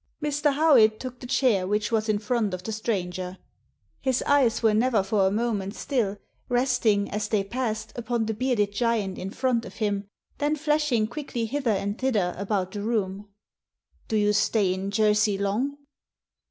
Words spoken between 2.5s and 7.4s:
of the stranger. His eyes were never for a moment still, resting, as